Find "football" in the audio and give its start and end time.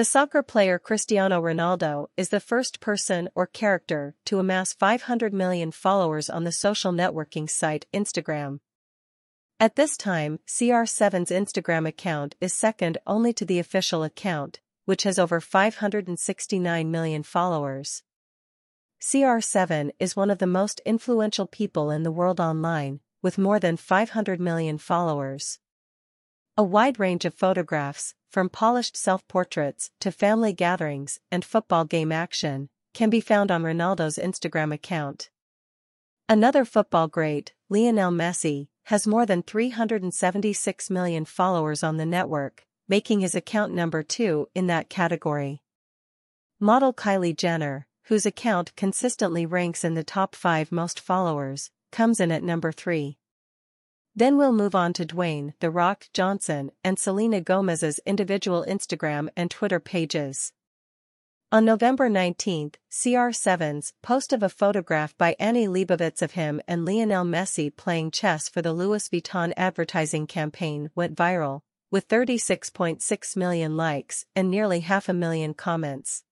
31.44-31.84, 36.64-37.08